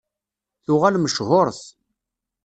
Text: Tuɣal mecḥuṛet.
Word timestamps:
Tuɣal 0.63 0.95
mecḥuṛet. 0.99 1.61